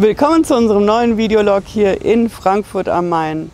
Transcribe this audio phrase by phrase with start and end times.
[0.00, 3.50] Willkommen zu unserem neuen Videolog hier in Frankfurt am Main.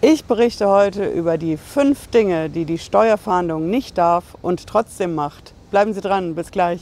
[0.00, 5.52] Ich berichte heute über die fünf Dinge, die die Steuerfahndung nicht darf und trotzdem macht.
[5.72, 6.80] Bleiben Sie dran, bis gleich.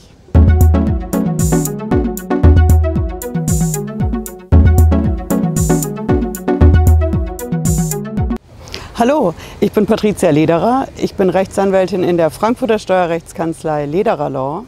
[8.93, 10.87] Hallo, ich bin Patricia Lederer.
[10.97, 14.65] Ich bin Rechtsanwältin in der Frankfurter Steuerrechtskanzlei Lederer Law.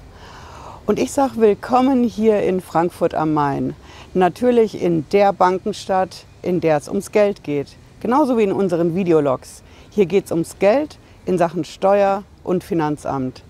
[0.87, 3.75] Und ich sage willkommen hier in Frankfurt am Main.
[4.13, 7.77] Natürlich in der Bankenstadt, in der es ums Geld geht.
[8.02, 9.63] Genauso wie in unseren Videologs.
[9.89, 13.41] Hier geht es ums Geld in Sachen Steuer und Finanzamt.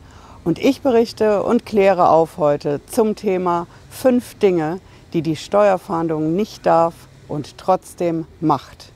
[0.43, 4.79] Und ich berichte und kläre auf heute zum Thema fünf Dinge,
[5.13, 6.93] die die Steuerfahndung nicht darf
[7.27, 8.91] und trotzdem macht.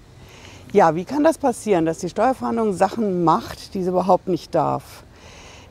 [0.71, 5.03] Ja, wie kann das passieren, dass die Steuerfahndung Sachen macht, die sie überhaupt nicht darf?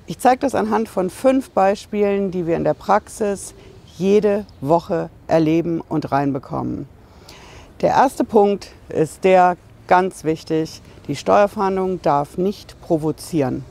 [0.08, 3.54] Ich zeige das anhand von fünf Beispielen, die wir in der Praxis
[3.98, 6.88] jede Woche erleben und reinbekommen.
[7.80, 10.80] Der erste Punkt ist der ganz wichtig.
[11.08, 13.64] Die Steuerfahndung darf nicht provozieren.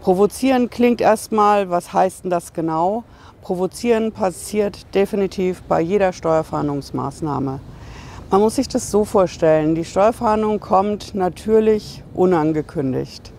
[0.00, 3.04] Provozieren klingt erstmal, was heißt denn das genau?
[3.42, 7.60] Provozieren passiert definitiv bei jeder Steuerfahndungsmaßnahme.
[8.30, 13.32] Man muss sich das so vorstellen, die Steuerfahndung kommt natürlich unangekündigt.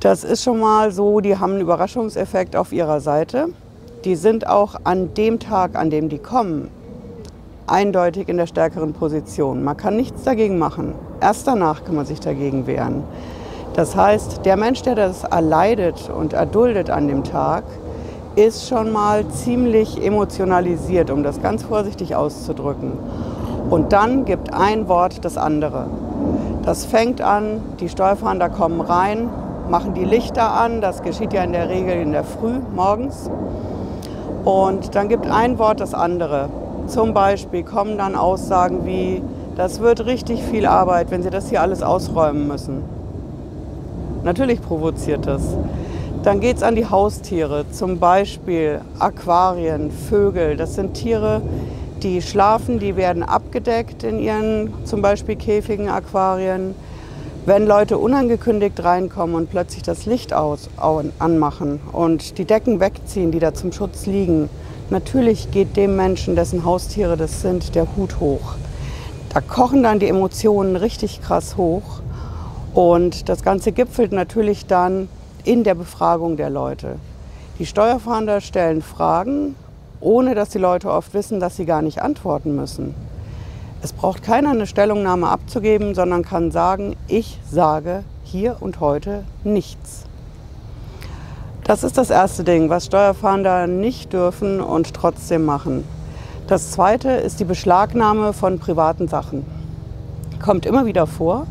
[0.00, 3.50] Das ist schon mal so, die haben einen Überraschungseffekt auf ihrer Seite
[4.04, 6.70] die sind auch an dem Tag, an dem die kommen,
[7.66, 9.62] eindeutig in der stärkeren Position.
[9.62, 10.94] Man kann nichts dagegen machen.
[11.20, 13.04] Erst danach kann man sich dagegen wehren.
[13.74, 17.64] Das heißt, der Mensch, der das erleidet und erduldet an dem Tag,
[18.34, 22.92] ist schon mal ziemlich emotionalisiert, um das ganz vorsichtig auszudrücken.
[23.70, 25.86] Und dann gibt ein Wort das andere.
[26.64, 29.28] Das fängt an, die Steuerfahnder kommen rein,
[29.70, 33.30] machen die Lichter an, das geschieht ja in der Regel in der Früh morgens.
[34.44, 36.48] Und dann gibt ein Wort das andere.
[36.86, 39.22] Zum Beispiel kommen dann Aussagen wie,
[39.56, 42.82] das wird richtig viel Arbeit, wenn Sie das hier alles ausräumen müssen.
[44.24, 45.42] Natürlich provoziert das.
[46.22, 50.56] Dann geht es an die Haustiere, zum Beispiel Aquarien, Vögel.
[50.56, 51.42] Das sind Tiere,
[52.02, 56.74] die schlafen, die werden abgedeckt in ihren zum Beispiel Käfigen, Aquarien.
[57.44, 60.70] Wenn Leute unangekündigt reinkommen und plötzlich das Licht aus,
[61.18, 64.48] anmachen und die Decken wegziehen, die da zum Schutz liegen,
[64.90, 68.54] natürlich geht dem Menschen, dessen Haustiere das sind, der Hut hoch.
[69.34, 72.02] Da kochen dann die Emotionen richtig krass hoch
[72.74, 75.08] und das Ganze gipfelt natürlich dann
[75.42, 76.94] in der Befragung der Leute.
[77.58, 79.56] Die Steuerfahnder stellen Fragen,
[80.00, 82.94] ohne dass die Leute oft wissen, dass sie gar nicht antworten müssen.
[83.84, 90.04] Es braucht keiner eine Stellungnahme abzugeben, sondern kann sagen, ich sage hier und heute nichts.
[91.64, 95.84] Das ist das erste Ding, was Steuerfahnder nicht dürfen und trotzdem machen.
[96.46, 99.44] Das zweite ist die Beschlagnahme von privaten Sachen.
[100.40, 101.48] Kommt immer wieder vor.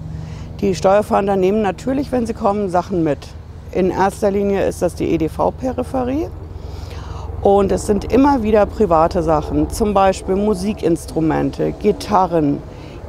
[0.61, 3.27] Die Steuerfahnder nehmen natürlich, wenn sie kommen, Sachen mit.
[3.73, 6.29] In erster Linie ist das die EDV-Peripherie.
[7.41, 12.61] Und es sind immer wieder private Sachen, zum Beispiel Musikinstrumente, Gitarren,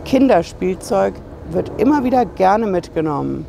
[0.06, 1.12] Kinderspielzeug
[1.50, 3.44] wird immer wieder gerne mitgenommen.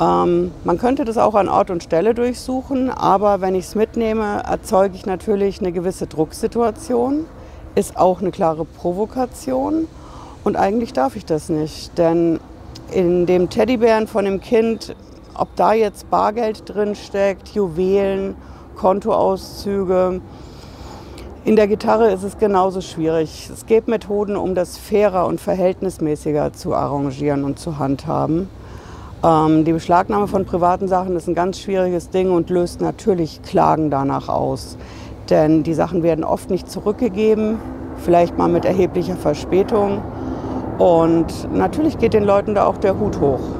[0.00, 4.44] Ähm, man könnte das auch an Ort und Stelle durchsuchen, aber wenn ich es mitnehme,
[4.48, 7.26] erzeuge ich natürlich eine gewisse Drucksituation,
[7.74, 9.88] ist auch eine klare Provokation
[10.44, 12.38] und eigentlich darf ich das nicht, denn
[12.92, 14.94] in dem Teddybären von dem Kind,
[15.34, 18.36] ob da jetzt Bargeld drin steckt, Juwelen
[18.80, 20.22] Kontoauszüge.
[21.44, 23.50] In der Gitarre ist es genauso schwierig.
[23.52, 28.48] Es gibt Methoden, um das fairer und verhältnismäßiger zu arrangieren und zu handhaben.
[29.22, 33.90] Ähm, die Beschlagnahme von privaten Sachen ist ein ganz schwieriges Ding und löst natürlich Klagen
[33.90, 34.78] danach aus.
[35.28, 37.58] Denn die Sachen werden oft nicht zurückgegeben,
[37.98, 40.00] vielleicht mal mit erheblicher Verspätung.
[40.78, 43.59] Und natürlich geht den Leuten da auch der Hut hoch.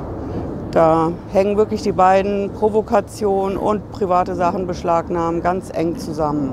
[0.72, 6.52] Da hängen wirklich die beiden Provokation und private Sachen beschlagnahmen ganz eng zusammen.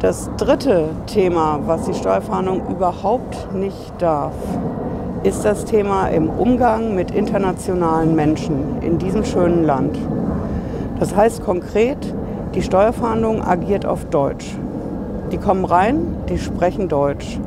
[0.00, 4.34] Das dritte Thema, was die Steuerfahndung überhaupt nicht darf,
[5.22, 9.96] ist das Thema im Umgang mit internationalen Menschen in diesem schönen Land.
[10.98, 12.12] Das heißt konkret,
[12.56, 14.56] die Steuerfahndung agiert auf Deutsch.
[15.30, 17.38] Die kommen rein, die sprechen Deutsch.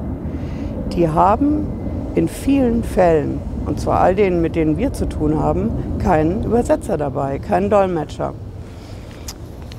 [0.93, 1.67] Die haben
[2.15, 6.97] in vielen Fällen und zwar all denen, mit denen wir zu tun haben, keinen Übersetzer
[6.97, 8.33] dabei, keinen Dolmetscher.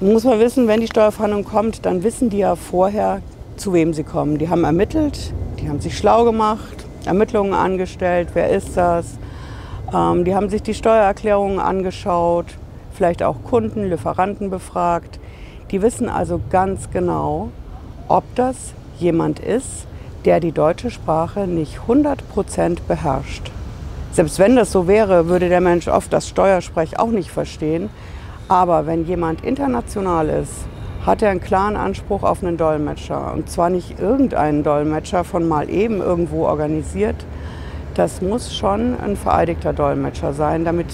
[0.00, 3.20] Muss man wissen, wenn die Steuerfahndung kommt, dann wissen die ja vorher,
[3.56, 4.38] zu wem sie kommen.
[4.38, 9.18] Die haben ermittelt, die haben sich schlau gemacht, Ermittlungen angestellt, wer ist das.
[9.94, 12.46] Ähm, die haben sich die Steuererklärungen angeschaut,
[12.92, 15.18] vielleicht auch Kunden, Lieferanten befragt.
[15.70, 17.50] Die wissen also ganz genau,
[18.08, 18.56] ob das
[18.98, 19.86] jemand ist,
[20.24, 23.53] der die deutsche Sprache nicht 100% beherrscht.
[24.14, 27.90] Selbst wenn das so wäre, würde der Mensch oft das Steuersprech auch nicht verstehen.
[28.46, 30.52] Aber wenn jemand international ist,
[31.04, 33.32] hat er einen klaren Anspruch auf einen Dolmetscher.
[33.34, 37.16] Und zwar nicht irgendeinen Dolmetscher von mal eben irgendwo organisiert.
[37.94, 40.86] Das muss schon ein vereidigter Dolmetscher sein, damit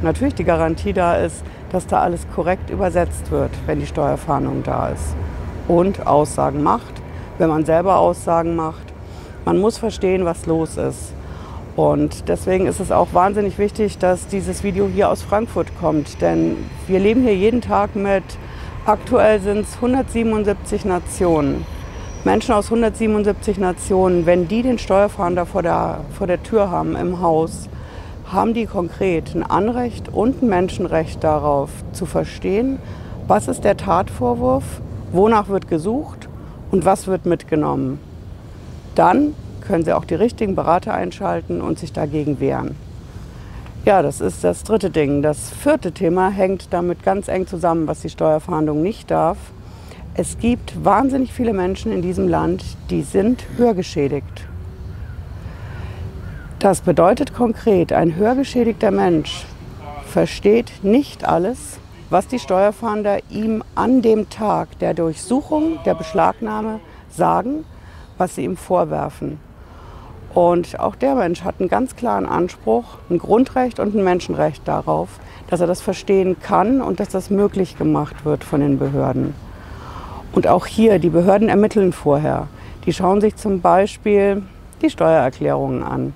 [0.00, 1.42] natürlich die Garantie da ist,
[1.72, 5.16] dass da alles korrekt übersetzt wird, wenn die Steuerfahndung da ist.
[5.66, 7.02] Und Aussagen macht,
[7.38, 8.86] wenn man selber Aussagen macht.
[9.44, 11.12] Man muss verstehen, was los ist.
[11.78, 16.20] Und deswegen ist es auch wahnsinnig wichtig, dass dieses Video hier aus Frankfurt kommt.
[16.20, 16.56] Denn
[16.88, 18.24] wir leben hier jeden Tag mit,
[18.84, 21.64] aktuell sind es 177 Nationen.
[22.24, 27.20] Menschen aus 177 Nationen, wenn die den Steuerfahnder vor der, vor der Tür haben im
[27.20, 27.68] Haus,
[28.26, 32.80] haben die konkret ein Anrecht und ein Menschenrecht darauf zu verstehen,
[33.28, 34.64] was ist der Tatvorwurf,
[35.12, 36.28] wonach wird gesucht
[36.72, 38.00] und was wird mitgenommen.
[38.96, 39.36] Dann
[39.68, 42.74] können Sie auch die richtigen Berater einschalten und sich dagegen wehren.
[43.84, 45.22] Ja, das ist das dritte Ding.
[45.22, 49.36] Das vierte Thema hängt damit ganz eng zusammen, was die Steuerfahndung nicht darf.
[50.14, 54.48] Es gibt wahnsinnig viele Menschen in diesem Land, die sind hörgeschädigt.
[56.58, 59.46] Das bedeutet konkret, ein hörgeschädigter Mensch
[60.06, 61.78] versteht nicht alles,
[62.10, 66.80] was die Steuerfahnder ihm an dem Tag der Durchsuchung, der Beschlagnahme
[67.10, 67.64] sagen,
[68.16, 69.38] was sie ihm vorwerfen.
[70.38, 75.08] Und auch der Mensch hat einen ganz klaren Anspruch, ein Grundrecht und ein Menschenrecht darauf,
[75.50, 79.34] dass er das verstehen kann und dass das möglich gemacht wird von den Behörden.
[80.30, 82.46] Und auch hier, die Behörden ermitteln vorher.
[82.86, 84.44] Die schauen sich zum Beispiel
[84.80, 86.14] die Steuererklärungen an.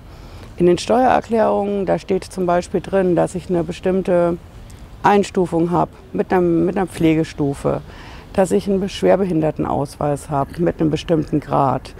[0.55, 4.37] In den Steuererklärungen, da steht zum Beispiel drin, dass ich eine bestimmte
[5.03, 7.81] Einstufung habe mit einer, mit einer Pflegestufe,
[8.31, 11.93] dass ich einen Schwerbehindertenausweis habe mit einem bestimmten Grad.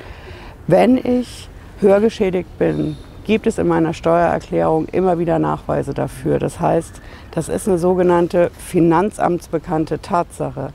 [0.68, 1.50] Wenn ich
[1.84, 6.40] hörgeschädigt bin, gibt es in meiner Steuererklärung immer wieder Nachweise dafür.
[6.40, 7.02] Das heißt,
[7.32, 10.74] das ist eine sogenannte finanzamtsbekannte Tatsache.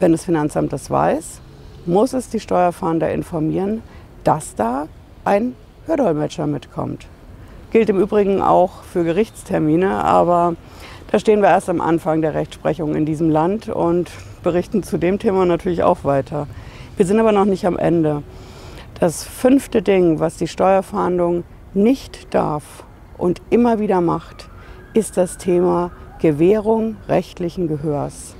[0.00, 1.40] Wenn das Finanzamt das weiß,
[1.86, 3.82] muss es die Steuerfahnder informieren,
[4.24, 4.88] dass da
[5.24, 5.54] ein
[5.86, 7.06] Hördolmetscher mitkommt.
[7.70, 10.54] Gilt im Übrigen auch für Gerichtstermine, aber
[11.10, 14.10] da stehen wir erst am Anfang der Rechtsprechung in diesem Land und
[14.42, 16.46] berichten zu dem Thema natürlich auch weiter.
[16.96, 18.22] Wir sind aber noch nicht am Ende.
[19.00, 21.42] Das fünfte Ding, was die Steuerfahndung
[21.74, 22.84] nicht darf
[23.18, 24.48] und immer wieder macht,
[24.94, 28.36] ist das Thema Gewährung rechtlichen Gehörs.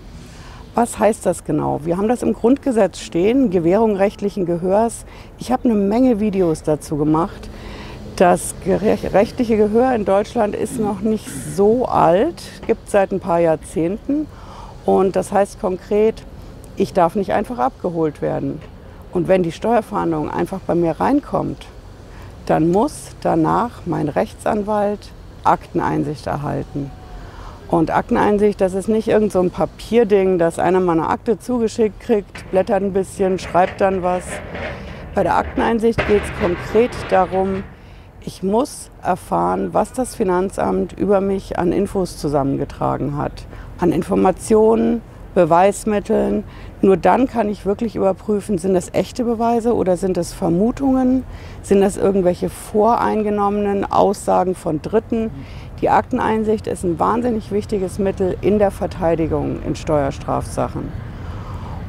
[0.77, 1.81] Was heißt das genau?
[1.85, 5.06] Wir haben das im Grundgesetz stehen, Gewährung rechtlichen Gehörs.
[5.39, 7.50] Ich habe eine Menge Videos dazu gemacht.
[8.15, 14.29] Das rechtliche Gehör in Deutschland ist noch nicht so alt, gibt seit ein paar Jahrzehnten.
[14.87, 16.23] Und das heißt konkret,
[16.77, 18.61] ich darf nicht einfach abgeholt werden.
[19.14, 21.66] Und wenn die Steuerfahndung einfach bei mir reinkommt,
[22.46, 25.12] dann muss danach mein Rechtsanwalt
[25.44, 26.90] Akteneinsicht erhalten.
[27.69, 32.00] Und Akteneinsicht, das ist nicht irgend so ein Papierding, dass einer mal eine Akte zugeschickt
[32.00, 34.25] kriegt, blättert ein bisschen, schreibt dann was.
[35.14, 37.62] Bei der Akteneinsicht geht es konkret darum,
[38.26, 43.44] ich muss erfahren, was das Finanzamt über mich an Infos zusammengetragen hat,
[43.78, 45.02] an Informationen,
[45.35, 46.45] Beweismitteln.
[46.81, 51.25] Nur dann kann ich wirklich überprüfen, sind das echte Beweise oder sind das Vermutungen?
[51.63, 55.31] Sind das irgendwelche voreingenommenen Aussagen von Dritten?
[55.81, 60.91] Die Akteneinsicht ist ein wahnsinnig wichtiges Mittel in der Verteidigung in Steuerstrafsachen.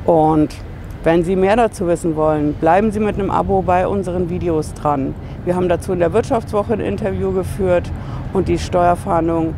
[0.05, 0.55] Und
[1.03, 5.13] wenn Sie mehr dazu wissen wollen, bleiben Sie mit einem Abo bei unseren Videos dran.
[5.45, 7.91] Wir haben dazu in der Wirtschaftswoche ein Interview geführt
[8.33, 9.53] und die Steuerfahndung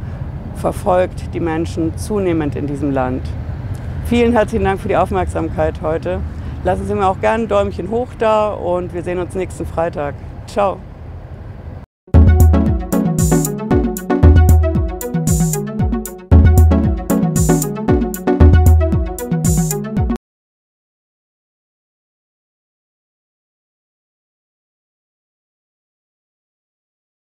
[0.55, 3.21] verfolgt die Menschen zunehmend in diesem Land.
[4.09, 6.21] Vielen herzlichen Dank für die Aufmerksamkeit heute.
[6.63, 10.15] Lassen Sie mir auch gerne ein Däumchen hoch da und wir sehen uns nächsten Freitag.
[10.47, 10.79] Ciao.